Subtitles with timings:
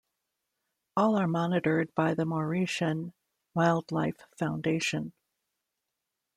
[0.97, 3.13] All are monitored by the Mauritian
[3.53, 5.13] Wildlife Foundation.